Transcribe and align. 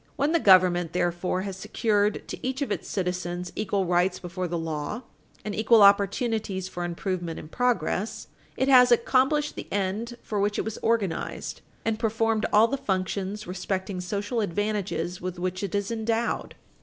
When 0.15 0.31
the 0.31 0.39
government, 0.39 0.93
therefore, 0.93 1.43
has 1.43 1.55
secured 1.57 2.27
to 2.27 2.39
each 2.47 2.63
of 2.63 2.71
its 2.71 2.87
citizens 2.87 3.51
equal 3.55 3.85
rights 3.85 4.17
before 4.17 4.47
the 4.47 4.57
law 4.57 5.03
and 5.45 5.53
equal 5.53 5.83
opportunities 5.83 6.67
for 6.67 6.83
improvement 6.83 7.37
and 7.37 7.51
progress, 7.51 8.27
it 8.57 8.67
has 8.67 8.91
accomplished 8.91 9.53
the 9.55 9.71
end 9.71 10.17
for 10.23 10.39
which 10.39 10.57
it 10.57 10.65
was 10.65 10.79
organized, 10.79 11.61
and 11.85 11.99
performed 11.99 12.47
all 12.51 12.65
of 12.65 12.71
the 12.71 12.77
functions 12.77 13.45
respecting 13.45 14.01
social 14.01 14.41
advantages 14.41 15.21
with 15.21 15.37
which 15.37 15.61
it 15.61 15.75
is 15.75 15.91
endowed." 15.91 16.55